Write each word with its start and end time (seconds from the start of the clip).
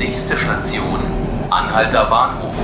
Nächste 0.00 0.34
Station, 0.34 0.98
Anhalter 1.50 2.06
Bahnhof. 2.06 2.54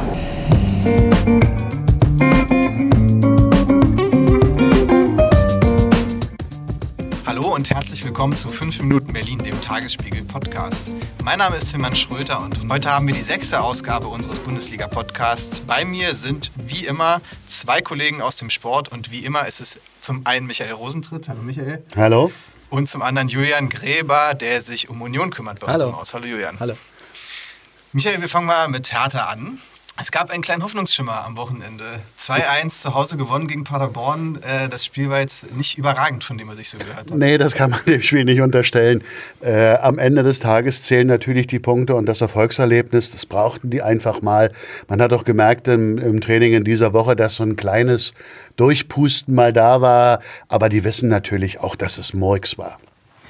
Hallo 7.26 7.54
und 7.54 7.68
herzlich 7.68 8.06
willkommen 8.06 8.38
zu 8.38 8.48
5 8.48 8.80
Minuten 8.80 9.12
Berlin, 9.12 9.40
dem 9.40 9.60
Tagesspiegel 9.60 10.22
Podcast. 10.24 10.90
Mein 11.22 11.38
Name 11.38 11.56
ist 11.56 11.72
Tilman 11.72 11.94
Schröter 11.94 12.40
und 12.40 12.58
heute 12.70 12.90
haben 12.90 13.06
wir 13.06 13.12
die 13.12 13.20
sechste 13.20 13.60
Ausgabe 13.60 14.06
unseres 14.06 14.40
Bundesliga-Podcasts. 14.40 15.60
Bei 15.60 15.84
mir 15.84 16.14
sind 16.14 16.50
wie 16.56 16.86
immer 16.86 17.20
zwei 17.44 17.82
Kollegen 17.82 18.22
aus 18.22 18.36
dem 18.36 18.48
Sport 18.48 18.90
und 18.90 19.12
wie 19.12 19.26
immer 19.26 19.46
ist 19.46 19.60
es 19.60 19.78
zum 20.00 20.22
einen 20.26 20.46
Michael 20.46 20.72
Rosentritt. 20.72 21.28
Hallo 21.28 21.42
Michael. 21.42 21.84
Hallo. 21.96 22.32
Und 22.70 22.88
zum 22.88 23.02
anderen 23.02 23.28
Julian 23.28 23.68
Gräber, 23.68 24.32
der 24.32 24.62
sich 24.62 24.88
um 24.88 25.02
Union 25.02 25.28
kümmert 25.28 25.60
bei 25.60 25.66
uns 25.66 25.82
Hallo. 25.82 25.92
im 25.92 25.98
Haus. 26.00 26.14
Hallo 26.14 26.24
Julian. 26.24 26.58
Hallo. 26.58 26.74
Michael, 27.96 28.20
wir 28.20 28.28
fangen 28.28 28.46
mal 28.46 28.68
mit 28.68 28.92
Hertha 28.92 29.30
an. 29.30 29.56
Es 29.98 30.10
gab 30.12 30.30
einen 30.30 30.42
kleinen 30.42 30.62
Hoffnungsschimmer 30.62 31.24
am 31.24 31.38
Wochenende. 31.38 31.82
2-1 32.18 32.82
zu 32.82 32.94
Hause 32.94 33.16
gewonnen 33.16 33.48
gegen 33.48 33.64
Paderborn. 33.64 34.38
Äh, 34.42 34.68
Das 34.68 34.84
Spiel 34.84 35.08
war 35.08 35.20
jetzt 35.20 35.56
nicht 35.56 35.78
überragend, 35.78 36.22
von 36.22 36.36
dem 36.36 36.46
was 36.46 36.58
ich 36.58 36.68
so 36.68 36.76
gehört 36.76 37.10
habe. 37.10 37.18
Nee, 37.18 37.38
das 37.38 37.54
kann 37.54 37.70
man 37.70 37.80
dem 37.86 38.02
Spiel 38.02 38.26
nicht 38.26 38.42
unterstellen. 38.42 39.02
Äh, 39.40 39.76
am 39.76 39.98
Ende 39.98 40.22
des 40.22 40.40
Tages 40.40 40.82
zählen 40.82 41.06
natürlich 41.06 41.46
die 41.46 41.58
Punkte 41.58 41.94
und 41.94 42.04
das 42.04 42.20
Erfolgserlebnis. 42.20 43.12
Das 43.12 43.24
brauchten 43.24 43.70
die 43.70 43.80
einfach 43.80 44.20
mal. 44.20 44.52
Man 44.88 45.00
hat 45.00 45.14
auch 45.14 45.24
gemerkt 45.24 45.66
im, 45.66 45.96
im 45.96 46.20
Training 46.20 46.52
in 46.52 46.64
dieser 46.64 46.92
Woche, 46.92 47.16
dass 47.16 47.36
so 47.36 47.44
ein 47.44 47.56
kleines 47.56 48.12
Durchpusten 48.56 49.34
mal 49.34 49.54
da 49.54 49.80
war. 49.80 50.20
Aber 50.48 50.68
die 50.68 50.84
wissen 50.84 51.08
natürlich 51.08 51.60
auch, 51.60 51.76
dass 51.76 51.96
es 51.96 52.12
Murks 52.12 52.58
war. 52.58 52.78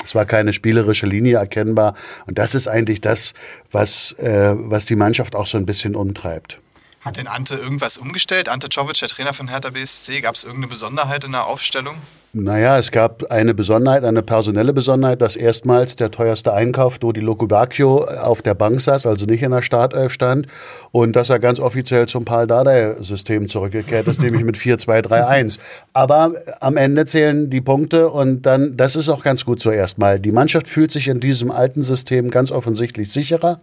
Es 0.04 0.14
war 0.14 0.24
keine 0.26 0.52
spielerische 0.52 1.06
Linie 1.06 1.38
erkennbar. 1.38 1.94
Und 2.26 2.38
das 2.38 2.54
ist 2.54 2.68
eigentlich 2.68 3.00
das, 3.00 3.34
was, 3.72 4.12
äh, 4.12 4.54
was 4.54 4.86
die 4.86 4.96
Mannschaft 4.96 5.34
auch 5.34 5.46
so 5.46 5.58
ein 5.58 5.66
bisschen 5.66 5.94
umtreibt. 5.94 6.60
Hat 7.00 7.16
denn 7.16 7.28
Ante 7.28 7.54
irgendwas 7.54 7.98
umgestellt? 7.98 8.48
Ante 8.48 8.68
Czovic, 8.68 8.98
der 8.98 9.08
Trainer 9.08 9.32
von 9.32 9.48
Hertha 9.48 9.70
BSC, 9.70 10.20
gab 10.20 10.34
es 10.34 10.42
irgendeine 10.44 10.68
Besonderheit 10.68 11.22
in 11.22 11.32
der 11.32 11.46
Aufstellung? 11.46 11.96
Naja, 12.38 12.76
es 12.76 12.90
gab 12.90 13.30
eine 13.30 13.54
Besonderheit, 13.54 14.04
eine 14.04 14.22
personelle 14.22 14.74
Besonderheit, 14.74 15.22
dass 15.22 15.36
erstmals 15.36 15.96
der 15.96 16.10
teuerste 16.10 16.52
Einkauf, 16.52 16.98
Dodi 16.98 17.20
Lokubakio, 17.20 18.04
auf 18.04 18.42
der 18.42 18.52
Bank 18.52 18.78
saß, 18.78 19.06
also 19.06 19.24
nicht 19.24 19.42
in 19.42 19.52
der 19.52 19.62
Startelf 19.62 20.12
stand 20.12 20.46
und 20.92 21.16
dass 21.16 21.30
er 21.30 21.38
ganz 21.38 21.60
offiziell 21.60 22.06
zum 22.06 22.26
Paul 22.26 22.46
Dardai-System 22.46 23.48
zurückgekehrt 23.48 24.06
ist, 24.06 24.20
nämlich 24.20 24.44
mit 24.44 24.56
4-2-3-1. 24.56 25.58
Aber 25.94 26.34
am 26.60 26.76
Ende 26.76 27.06
zählen 27.06 27.48
die 27.48 27.62
Punkte 27.62 28.10
und 28.10 28.42
dann, 28.42 28.76
das 28.76 28.96
ist 28.96 29.08
auch 29.08 29.22
ganz 29.22 29.46
gut 29.46 29.58
so 29.58 29.70
erstmal. 29.70 30.20
Die 30.20 30.30
Mannschaft 30.30 30.68
fühlt 30.68 30.90
sich 30.90 31.08
in 31.08 31.20
diesem 31.20 31.50
alten 31.50 31.80
System 31.80 32.30
ganz 32.30 32.52
offensichtlich 32.52 33.10
sicherer 33.10 33.60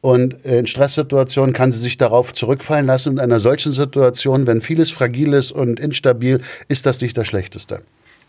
und 0.00 0.44
in 0.44 0.66
Stresssituationen 0.66 1.52
kann 1.52 1.70
sie 1.70 1.78
sich 1.78 1.98
darauf 1.98 2.32
zurückfallen 2.32 2.86
lassen. 2.86 3.10
Und 3.10 3.18
in 3.18 3.20
einer 3.20 3.38
solchen 3.38 3.70
Situation, 3.70 4.48
wenn 4.48 4.60
vieles 4.60 4.90
fragil 4.90 5.34
ist 5.34 5.52
und 5.52 5.78
instabil, 5.78 6.40
ist 6.66 6.84
das 6.84 7.00
nicht 7.00 7.16
das 7.16 7.28
Schlechteste. 7.28 7.82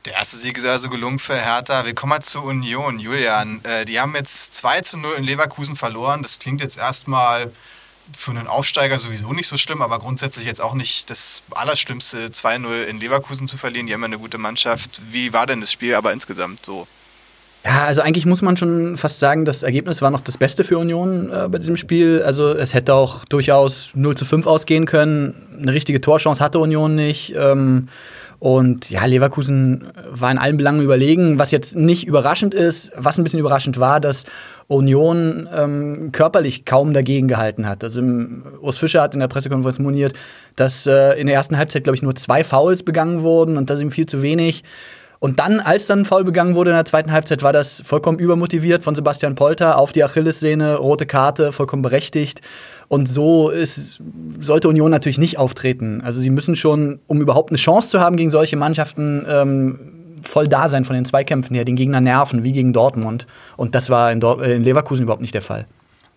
Der 0.05 0.14
erste 0.14 0.38
Sieg 0.38 0.58
ist 0.58 0.66
also 0.66 0.89
gelungen 0.89 1.19
für 1.19 1.36
Hertha. 1.36 1.86
Wir 1.86 1.94
kommen 1.94 2.22
zur 2.22 2.44
Union. 2.44 3.00
Julian, 3.00 3.59
äh, 3.64 3.83
die 3.83 4.00
haben 4.00 4.16
jetzt 4.16 4.53
2 4.53 4.81
zu 4.81 4.97
0 4.97 5.16
in 5.17 5.23
Leverkusen 5.25 5.75
verloren. 5.75 6.22
Das 6.23 6.39
klingt 6.39 6.61
jetzt 6.61 6.78
erstmal 6.78 7.52
für 8.17 8.31
einen 8.31 8.47
Aufsteiger 8.47 8.97
sowieso 8.97 9.33
nicht 9.33 9.47
so 9.47 9.58
schlimm, 9.58 9.81
aber 9.81 10.00
grundsätzlich 10.00 10.45
jetzt 10.45 10.61
auch 10.61 10.73
nicht 10.73 11.09
das 11.09 11.44
Allerschlimmste, 11.52 12.28
2-0 12.28 12.83
in 12.83 13.00
Leverkusen 13.00 13.47
zu 13.47 13.58
verlieren. 13.58 13.88
Die 13.88 13.94
haben 13.94 14.02
ja 14.02 14.06
eine 14.06 14.17
gute 14.17 14.38
Mannschaft. 14.38 15.02
Wie 15.11 15.33
war 15.33 15.45
denn 15.45 15.59
das 15.59 15.72
Spiel 15.72 15.94
aber 15.94 16.13
insgesamt 16.13 16.66
so? 16.66 16.88
Ja, 17.66 17.84
also 17.84 18.02
eigentlich 18.02 18.25
muss 18.25 18.41
man 18.41 18.56
schon 18.56 18.95
fast 18.95 19.19
sagen, 19.19 19.44
das 19.44 19.63
Ergebnis 19.63 20.02
war 20.02 20.11
noch 20.11 20.22
das 20.22 20.38
Beste 20.38 20.63
für 20.63 20.78
Union 20.78 21.30
äh, 21.30 21.50
bei 21.50 21.58
diesem 21.58 21.75
Spiel. 21.75 22.23
Also 22.25 22.56
es 22.56 22.73
hätte 22.73 22.94
auch 22.94 23.25
durchaus 23.25 23.89
0 23.95 24.16
zu 24.16 24.23
5 24.23 24.47
ausgehen 24.47 24.86
können. 24.86 25.59
Eine 25.61 25.73
richtige 25.73 26.00
Torchance 26.00 26.41
hatte 26.41 26.59
Union 26.59 26.95
nicht. 26.95 27.34
Ähm, 27.36 27.89
und 28.40 28.90
ja, 28.90 29.06
Leverkusen 29.06 29.91
war 30.09 30.31
in 30.31 30.38
allen 30.38 30.56
Belangen 30.56 30.81
überlegen, 30.81 31.38
was 31.38 31.52
jetzt 31.52 31.75
nicht 31.75 32.08
überraschend 32.08 32.53
ist. 32.53 32.91
Was 32.96 33.18
ein 33.18 33.24
bisschen 33.24 33.41
überraschend 33.41 33.80
war, 33.81 34.00
dass 34.00 34.24
Union 34.68 35.50
ähm, 35.53 36.12
körperlich 36.13 36.63
kaum 36.63 36.94
dagegen 36.94 37.28
gehalten 37.28 37.68
hat. 37.68 37.84
Also 37.84 38.00
im, 38.00 38.44
Urs 38.62 38.78
Fischer 38.78 39.02
hat 39.02 39.13
in 39.13 39.19
der 39.19 39.28
Pressekonferenz 39.28 39.80
moniert, 39.80 40.13
dass 40.56 40.88
äh, 40.88 41.19
in 41.19 41.28
der 41.28 41.36
ersten 41.36 41.58
Halbzeit, 41.58 41.84
glaube 41.84 41.96
ich, 41.96 42.02
nur 42.02 42.16
zwei 42.16 42.46
Fouls 42.46 42.84
begangen 42.84 43.24
wurden 43.24 43.58
und 43.58 43.69
das 43.69 43.81
ihm 43.81 43.91
viel 43.91 44.06
zu 44.06 44.22
wenig. 44.22 44.63
Und 45.19 45.40
dann, 45.40 45.59
als 45.59 45.86
dann 45.86 46.00
ein 46.00 46.06
Foul 46.06 46.24
begangen 46.24 46.56
wurde 46.56 46.69
in 46.69 46.78
der 46.78 46.86
zweiten 46.86 47.12
Halbzeit, 47.12 47.44
war 47.44 47.52
das 47.52 47.81
vollkommen 47.86 48.19
übermotiviert 48.19 48.86
von 48.86 48.96
Sebastian 48.96 49.36
Polter 49.36 49.78
auf 49.78 49.92
die 49.92 50.02
Achillessehne, 50.02 50.78
rote 50.78 51.06
Karte, 51.06 51.52
vollkommen 51.52 51.81
berechtigt. 51.81 52.40
Und 52.89 53.07
so 53.07 53.50
ist, 53.50 54.01
sollte 54.39 54.67
Union 54.67 54.91
natürlich 54.91 55.19
nicht 55.19 55.38
auftreten. 55.38 56.01
Also 56.03 56.19
sie 56.19 56.31
müssen 56.31 56.55
schon, 56.55 57.00
um 57.07 57.22
überhaupt 57.22 57.51
eine 57.51 57.57
Chance 57.57 57.89
zu 57.89 58.00
haben 58.00 58.17
gegen 58.17 58.31
solche 58.31 58.57
Mannschaften, 58.57 59.25
ähm, 59.29 59.79
voll 60.23 60.47
da 60.47 60.67
sein 60.67 60.83
von 60.83 60.95
den 60.95 61.05
Zweikämpfen 61.05 61.55
her, 61.55 61.66
den 61.66 61.75
Gegner 61.75 62.01
nerven, 62.01 62.44
wie 62.44 62.51
gegen 62.51 62.73
Dortmund. 62.73 63.27
Und 63.57 63.75
das 63.75 63.89
war 63.89 64.11
in, 64.11 64.19
Dor 64.19 64.44
äh, 64.44 64.55
in 64.55 64.63
Leverkusen 64.63 65.03
überhaupt 65.03 65.22
nicht 65.22 65.35
der 65.35 65.44
Fall. 65.44 65.67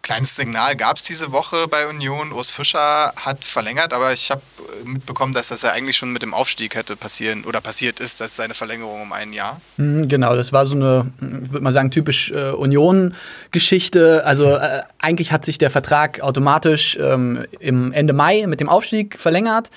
Kleines 0.03 0.35
Signal 0.35 0.75
gab 0.75 0.97
es 0.97 1.05
diese 1.05 1.31
Woche 1.31 1.69
bei 1.71 1.87
Union. 1.87 2.33
Urs 2.33 2.51
Fischer 2.51 3.13
hat 3.15 3.45
verlängert, 3.45 3.93
aber 3.93 4.13
ich 4.13 4.33
habe 4.33 4.43
mitbekommen, 4.85 5.33
dass 5.33 5.49
das 5.49 5.63
ja 5.63 5.71
eigentlich 5.71 5.97
schon 5.97 6.13
mit 6.13 6.23
dem 6.23 6.35
Aufstieg 6.35 6.75
hätte 6.75 6.97
passieren 6.97 7.45
oder 7.45 7.61
passiert 7.61 8.01
ist, 8.01 8.21
dass 8.21 8.35
seine 8.35 8.55
Verlängerung 8.55 9.03
um 9.03 9.13
ein 9.13 9.33
Jahr. 9.33 9.61
Mhm, 9.77 10.09
Genau, 10.09 10.35
das 10.35 10.53
war 10.53 10.67
so 10.67 10.75
eine, 10.75 11.13
ich 11.21 11.53
würde 11.53 11.63
mal 11.63 11.71
sagen, 11.71 11.93
typisch 11.93 12.33
äh, 12.33 12.51
Union-Geschichte. 12.51 14.25
Also 14.27 14.57
äh, 14.57 14.83
eigentlich 15.01 15.31
hat 15.31 15.45
sich 15.45 15.59
der 15.59 15.71
Vertrag 15.71 16.21
automatisch 16.21 16.99
ähm, 17.01 17.47
im 17.61 17.93
Ende 17.93 18.13
Mai 18.13 18.47
mit 18.49 18.59
dem 18.59 18.69
Aufstieg 18.69 19.21
verlängert. 19.21 19.71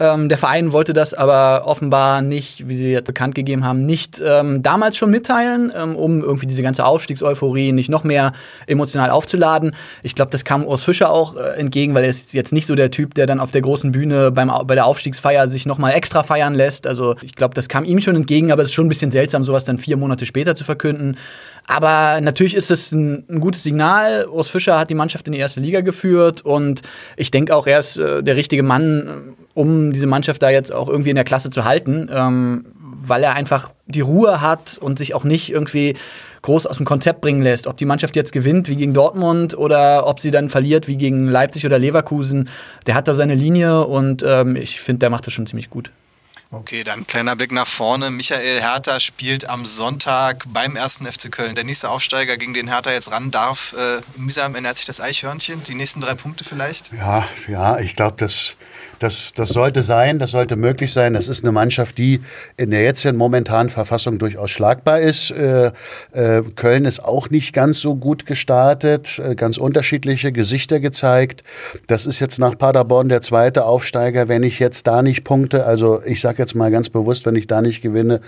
Ähm, 0.00 0.30
der 0.30 0.38
Verein 0.38 0.72
wollte 0.72 0.94
das 0.94 1.12
aber 1.12 1.66
offenbar 1.66 2.22
nicht, 2.22 2.66
wie 2.68 2.74
sie 2.74 2.90
jetzt 2.90 3.06
bekannt 3.06 3.34
gegeben 3.34 3.64
haben, 3.64 3.84
nicht 3.84 4.20
ähm, 4.24 4.62
damals 4.62 4.96
schon 4.96 5.10
mitteilen, 5.10 5.70
ähm, 5.76 5.94
um 5.94 6.22
irgendwie 6.22 6.46
diese 6.46 6.62
ganze 6.62 6.86
Aufstiegseuphorie 6.86 7.72
nicht 7.72 7.90
noch 7.90 8.02
mehr 8.02 8.32
emotional 8.66 9.10
aufzuladen. 9.10 9.76
Ich 10.02 10.14
glaube, 10.14 10.30
das 10.30 10.44
kam 10.44 10.64
Urs 10.64 10.82
Fischer 10.82 11.10
auch 11.10 11.36
äh, 11.36 11.58
entgegen, 11.58 11.92
weil 11.94 12.04
er 12.04 12.10
ist 12.10 12.32
jetzt 12.32 12.52
nicht 12.54 12.66
so 12.66 12.74
der 12.74 12.90
Typ, 12.90 13.12
der 13.14 13.26
dann 13.26 13.40
auf 13.40 13.50
der 13.50 13.60
großen 13.60 13.92
Bühne 13.92 14.30
beim, 14.30 14.50
bei 14.64 14.74
der 14.74 14.86
Aufstiegsfeier 14.86 15.48
sich 15.48 15.66
noch 15.66 15.76
mal 15.76 15.90
extra 15.90 16.22
feiern 16.22 16.54
lässt. 16.54 16.86
Also 16.86 17.16
ich 17.20 17.34
glaube, 17.34 17.54
das 17.54 17.68
kam 17.68 17.84
ihm 17.84 18.00
schon 18.00 18.16
entgegen, 18.16 18.52
aber 18.52 18.62
es 18.62 18.68
ist 18.68 18.74
schon 18.74 18.86
ein 18.86 18.90
bisschen 18.90 19.10
seltsam, 19.10 19.44
sowas 19.44 19.66
dann 19.66 19.76
vier 19.76 19.98
Monate 19.98 20.24
später 20.24 20.54
zu 20.54 20.64
verkünden. 20.64 21.16
Aber 21.70 22.20
natürlich 22.20 22.56
ist 22.56 22.72
es 22.72 22.90
ein, 22.90 23.24
ein 23.30 23.38
gutes 23.38 23.62
Signal. 23.62 24.26
Urs 24.26 24.48
Fischer 24.48 24.76
hat 24.76 24.90
die 24.90 24.96
Mannschaft 24.96 25.28
in 25.28 25.32
die 25.32 25.38
erste 25.38 25.60
Liga 25.60 25.82
geführt 25.82 26.40
und 26.40 26.82
ich 27.16 27.30
denke 27.30 27.54
auch, 27.54 27.68
er 27.68 27.78
ist 27.78 27.96
äh, 27.96 28.24
der 28.24 28.34
richtige 28.34 28.64
Mann, 28.64 29.36
um 29.54 29.92
diese 29.92 30.08
Mannschaft 30.08 30.42
da 30.42 30.50
jetzt 30.50 30.72
auch 30.72 30.88
irgendwie 30.88 31.10
in 31.10 31.14
der 31.14 31.24
Klasse 31.24 31.48
zu 31.50 31.64
halten, 31.64 32.10
ähm, 32.12 32.66
weil 32.80 33.22
er 33.22 33.34
einfach 33.34 33.70
die 33.86 34.00
Ruhe 34.00 34.40
hat 34.40 34.78
und 34.80 34.98
sich 34.98 35.14
auch 35.14 35.22
nicht 35.22 35.52
irgendwie 35.52 35.94
groß 36.42 36.66
aus 36.66 36.78
dem 36.78 36.86
Konzept 36.86 37.20
bringen 37.20 37.42
lässt. 37.42 37.68
Ob 37.68 37.76
die 37.76 37.86
Mannschaft 37.86 38.16
jetzt 38.16 38.32
gewinnt 38.32 38.68
wie 38.68 38.74
gegen 38.74 38.92
Dortmund 38.92 39.56
oder 39.56 40.08
ob 40.08 40.18
sie 40.18 40.32
dann 40.32 40.48
verliert 40.48 40.88
wie 40.88 40.96
gegen 40.96 41.28
Leipzig 41.28 41.64
oder 41.66 41.78
Leverkusen, 41.78 42.48
der 42.88 42.96
hat 42.96 43.06
da 43.06 43.14
seine 43.14 43.36
Linie 43.36 43.86
und 43.86 44.24
ähm, 44.26 44.56
ich 44.56 44.80
finde, 44.80 44.98
der 44.98 45.10
macht 45.10 45.28
das 45.28 45.34
schon 45.34 45.46
ziemlich 45.46 45.70
gut. 45.70 45.92
Okay, 46.52 46.82
dann 46.82 47.06
kleiner 47.06 47.36
Blick 47.36 47.52
nach 47.52 47.68
vorne. 47.68 48.10
Michael 48.10 48.60
Hertha 48.60 48.98
spielt 48.98 49.48
am 49.48 49.64
Sonntag 49.64 50.46
beim 50.52 50.74
ersten 50.74 51.06
FC 51.06 51.30
Köln. 51.30 51.54
Der 51.54 51.62
nächste 51.62 51.88
Aufsteiger, 51.88 52.36
gegen 52.38 52.54
den 52.54 52.66
Hertha 52.66 52.90
jetzt 52.90 53.12
ran 53.12 53.30
darf. 53.30 53.72
Äh, 53.78 54.00
mühsam 54.20 54.56
ernährt 54.56 54.74
sich 54.74 54.84
das 54.84 55.00
Eichhörnchen. 55.00 55.62
Die 55.62 55.76
nächsten 55.76 56.00
drei 56.00 56.14
Punkte 56.14 56.42
vielleicht. 56.42 56.92
Ja, 56.92 57.24
ja, 57.46 57.78
ich 57.78 57.94
glaube, 57.94 58.16
das, 58.16 58.56
das, 58.98 59.32
das 59.32 59.50
sollte 59.50 59.84
sein, 59.84 60.18
das 60.18 60.32
sollte 60.32 60.56
möglich 60.56 60.92
sein. 60.92 61.14
Das 61.14 61.28
ist 61.28 61.44
eine 61.44 61.52
Mannschaft, 61.52 61.98
die 61.98 62.20
in 62.56 62.72
der 62.72 62.82
jetzigen 62.82 63.16
momentanen 63.16 63.70
Verfassung 63.70 64.18
durchaus 64.18 64.50
schlagbar 64.50 64.98
ist. 64.98 65.30
Äh, 65.30 65.70
äh, 66.10 66.42
Köln 66.56 66.84
ist 66.84 66.98
auch 66.98 67.30
nicht 67.30 67.52
ganz 67.52 67.78
so 67.78 67.94
gut 67.94 68.26
gestartet, 68.26 69.20
äh, 69.20 69.36
ganz 69.36 69.56
unterschiedliche 69.56 70.32
Gesichter 70.32 70.80
gezeigt. 70.80 71.44
Das 71.86 72.06
ist 72.06 72.18
jetzt 72.18 72.40
nach 72.40 72.58
Paderborn 72.58 73.08
der 73.08 73.20
zweite 73.20 73.66
Aufsteiger. 73.66 74.26
Wenn 74.26 74.42
ich 74.42 74.58
jetzt 74.58 74.88
da 74.88 75.02
nicht 75.02 75.22
punkte, 75.22 75.64
also 75.64 76.02
ich 76.04 76.20
sage 76.20 76.39
jetzt 76.40 76.54
mal 76.54 76.70
ganz 76.70 76.88
bewusst, 76.88 77.26
wenn 77.26 77.36
ich 77.36 77.46
da 77.46 77.62
nicht 77.62 77.82
gewinne, 77.82 78.20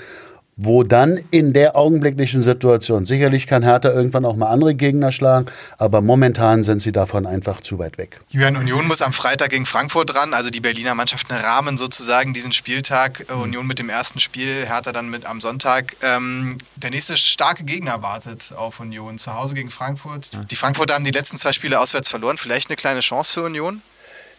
wo 0.57 0.83
dann 0.83 1.19
in 1.31 1.53
der 1.53 1.77
augenblicklichen 1.77 2.43
Situation, 2.43 3.05
sicherlich 3.05 3.47
kann 3.47 3.63
Hertha 3.63 3.91
irgendwann 3.91 4.25
auch 4.27 4.37
mal 4.37 4.49
andere 4.49 4.75
Gegner 4.75 5.11
schlagen, 5.11 5.47
aber 5.79 6.03
momentan 6.03 6.63
sind 6.63 6.81
sie 6.81 6.93
davon 6.93 7.27
einfach 7.27 7.63
zu 7.63 7.79
weit 7.79 7.97
weg. 7.97 8.21
Julian 8.29 8.57
Union 8.57 8.87
muss 8.87 9.01
am 9.01 9.15
Freitag 9.15 9.51
gegen 9.51 9.65
Frankfurt 9.65 10.15
ran. 10.15 10.35
Also 10.35 10.51
die 10.51 10.61
Berliner 10.61 10.95
Mannschaften 10.95 11.33
rahmen 11.35 11.79
sozusagen 11.79 12.35
diesen 12.35 12.53
Spieltag. 12.53 13.27
Äh, 13.31 13.33
Union 13.33 13.67
mit 13.67 13.79
dem 13.79 13.89
ersten 13.89 14.19
Spiel, 14.19 14.67
Hertha 14.67 14.93
dann 14.93 15.09
mit 15.09 15.25
am 15.27 15.41
Sonntag. 15.41 15.97
Ähm, 16.03 16.59
der 16.77 16.91
nächste 16.91 17.17
starke 17.17 17.65
Gegner 17.65 18.03
wartet 18.03 18.53
auf 18.55 18.81
Union. 18.81 19.17
Zu 19.19 19.35
Hause 19.35 19.55
gegen 19.55 19.71
Frankfurt. 19.71 20.31
Die 20.51 20.57
Frankfurter 20.57 20.95
haben 20.95 21.05
die 21.05 21.11
letzten 21.11 21.39
zwei 21.39 21.53
Spiele 21.53 21.81
auswärts 21.81 22.09
verloren. 22.09 22.37
Vielleicht 22.37 22.69
eine 22.69 22.77
kleine 22.77 23.01
Chance 23.01 23.33
für 23.33 23.43
Union? 23.47 23.81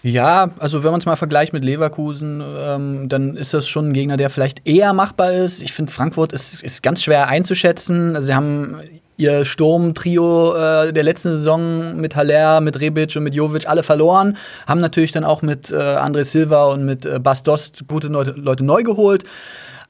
Ja, 0.04 0.52
also 0.60 0.84
wenn 0.84 0.92
man 0.92 1.00
es 1.00 1.06
mal 1.06 1.16
vergleicht 1.16 1.54
mit 1.54 1.64
Leverkusen, 1.64 2.44
ähm, 2.46 3.08
dann 3.08 3.38
ist 3.38 3.54
das 3.54 3.70
schon 3.70 3.90
ein 3.90 3.94
Gegner, 3.94 4.18
der 4.18 4.30
vielleicht 4.30 4.68
eher 4.68 4.92
machbar 4.92 5.32
ist. 5.32 5.64
Ich 5.64 5.72
finde, 5.72 5.94
Frankfurt 5.94 6.34
ist, 6.34 6.62
ist 6.62 6.84
ganz 6.84 7.02
schwer 7.02 7.30
einzuschätzen. 7.30 8.16
Also 8.16 8.28
sie 8.28 8.36
haben 8.36 8.82
ihr 9.16 9.46
Sturmtrio 9.46 10.56
äh, 10.56 10.92
der 10.92 11.04
letzten 11.04 11.32
Saison 11.32 11.96
mit 11.96 12.18
Haller, 12.18 12.60
mit 12.60 12.82
Rebic 12.82 13.16
und 13.16 13.24
mit 13.24 13.34
Jovic 13.34 13.68
alle 13.68 13.84
verloren. 13.84 14.36
Haben 14.68 14.82
natürlich 14.82 15.14
dann 15.14 15.24
auch 15.24 15.42
mit 15.42 15.72
äh, 15.72 15.76
André 15.76 16.26
Silva 16.26 16.66
und 16.66 16.86
mit 16.86 17.06
äh, 17.06 17.20
Bas 17.20 17.44
Dost 17.44 17.88
gute 17.88 18.08
Leute, 18.08 18.32
Leute 18.32 18.66
neu 18.66 18.84
geholt. 18.84 19.24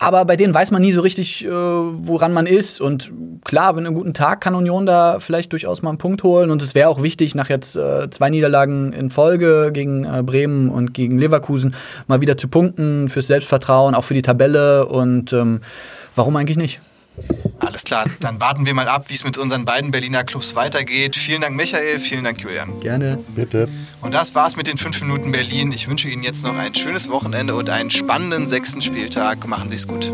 Aber 0.04 0.26
bei 0.26 0.36
denen 0.36 0.54
weiß 0.54 0.72
man 0.72 0.82
nie 0.82 0.92
so 0.92 1.00
richtig, 1.00 1.46
äh, 1.46 1.50
woran 1.50 2.34
man 2.34 2.46
ist. 2.46 2.82
Und 2.82 3.10
klar, 3.46 3.78
wenn 3.78 3.86
einen 3.86 3.96
guten 3.96 4.14
Tag 4.14 4.42
kann 4.42 4.54
Union 4.54 4.86
da 4.86 5.22
vielleicht 5.22 5.54
durchaus 5.54 5.82
mal 5.82 5.92
einen 5.92 5.98
Punkt 5.98 6.24
holen. 6.24 6.52
Und 6.52 6.62
es 6.62 6.76
wäre 6.76 6.90
auch 6.90 7.02
wichtig, 7.02 7.36
nach 7.36 7.48
jetzt 7.48 7.78
äh, 7.78 8.10
zwei 8.10 8.30
Niederlagen 8.30 8.92
in 8.92 9.10
Folge 9.10 9.72
gegen 9.72 10.04
äh, 10.04 10.22
Bremen 10.22 10.68
und 10.68 10.94
gegen 10.94 11.18
Leverkusen 11.18 11.74
mal 12.08 12.20
wieder 12.20 12.38
zu 12.38 12.50
punkten 12.50 13.08
fürs 13.08 13.28
Selbstvertrauen, 13.28 13.96
auch 13.96 14.04
für 14.04 14.14
die 14.14 14.22
Tabelle. 14.22 14.88
Und 14.88 15.32
ähm, 15.32 15.62
warum 16.16 16.36
eigentlich 16.36 16.58
nicht? 16.58 16.82
Alles 17.60 17.84
klar, 17.84 18.06
dann 18.20 18.40
warten 18.42 18.66
wir 18.66 18.74
mal 18.74 18.88
ab, 18.88 19.06
wie 19.08 19.14
es 19.14 19.24
mit 19.24 19.38
unseren 19.38 19.66
beiden 19.66 19.92
Berliner 19.92 20.24
Clubs 20.24 20.56
weitergeht. 20.56 21.16
Vielen 21.16 21.42
Dank, 21.42 21.56
Michael, 21.56 22.00
vielen 22.00 22.24
Dank, 22.24 22.42
Julian. 22.42 22.80
Gerne. 22.82 23.20
Bitte. 23.36 23.70
Und 24.02 24.14
das 24.14 24.36
war's 24.36 24.56
mit 24.56 24.68
den 24.68 24.78
5 24.78 25.02
Minuten 25.02 25.32
Berlin. 25.32 25.72
Ich 25.72 25.88
wünsche 25.88 26.10
Ihnen 26.10 26.24
jetzt 26.24 26.44
noch 26.44 26.58
ein 26.58 26.76
schönes 26.76 27.10
Wochenende 27.10 27.56
und 27.56 27.70
einen 27.70 27.90
spannenden 27.90 28.48
sechsten 28.48 28.82
Spieltag. 28.82 29.48
Machen 29.48 29.70
Sie 29.70 29.78
es 29.78 29.88
gut. 29.88 30.12